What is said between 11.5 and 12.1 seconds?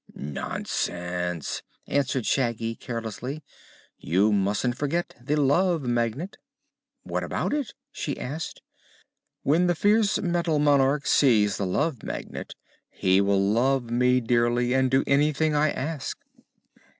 the Love